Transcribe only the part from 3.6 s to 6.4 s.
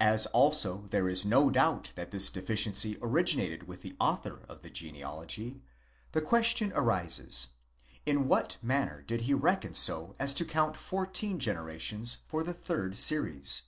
with the author of the genealogy, the